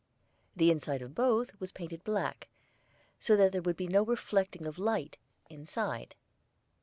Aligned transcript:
The 0.55 0.71
inside 0.71 1.03
of 1.03 1.13
both 1.13 1.51
was 1.59 1.71
painted 1.71 2.03
black, 2.03 2.47
so 3.19 3.35
that 3.35 3.51
there 3.51 3.61
would 3.61 3.77
be 3.77 3.85
no 3.87 4.03
reflecting 4.03 4.65
of 4.65 4.79
light 4.79 5.19
inside. 5.47 6.15